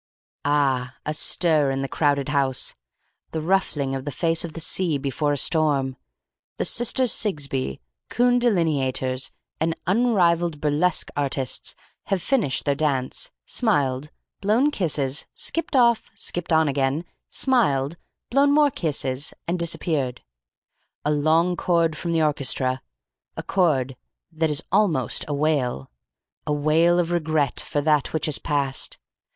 "AA! 0.43 0.95
A 1.05 1.13
stir 1.13 1.69
in 1.69 1.83
the 1.83 1.87
crowded 1.87 2.29
house. 2.29 2.73
The 3.29 3.39
ruffling 3.39 3.93
of 3.93 4.03
the 4.03 4.09
face 4.11 4.43
of 4.43 4.53
the 4.53 4.59
sea 4.59 4.97
before 4.97 5.31
a 5.31 5.37
storm. 5.37 5.95
The 6.57 6.65
Sisters 6.65 7.11
Sigsbee, 7.11 7.79
Coon 8.09 8.39
Delineators 8.39 9.29
and 9.59 9.75
Unrivalled 9.85 10.59
Burlesque 10.59 11.11
Artists, 11.15 11.75
have 12.05 12.19
finished 12.19 12.65
their 12.65 12.73
dance, 12.73 13.29
smiled, 13.45 14.09
blown 14.39 14.71
kisses, 14.71 15.27
skipped 15.35 15.75
off, 15.75 16.09
skipped 16.15 16.51
on 16.51 16.67
again, 16.67 17.05
smiled, 17.29 17.95
blown 18.31 18.51
more 18.51 18.71
kisses, 18.71 19.35
and 19.47 19.59
disappeared. 19.59 20.23
A 21.05 21.11
long 21.11 21.55
chord 21.55 21.95
from 21.95 22.11
the 22.11 22.23
orchestra. 22.23 22.81
A 23.37 23.43
chord 23.43 23.95
that 24.31 24.49
is 24.49 24.63
almost 24.71 25.25
a 25.27 25.35
wail. 25.35 25.91
A 26.47 26.53
wail 26.53 26.97
of 26.97 27.11
regret 27.11 27.59
for 27.59 27.81
that 27.81 28.13
which 28.13 28.27
is 28.27 28.39
past. 28.39 28.97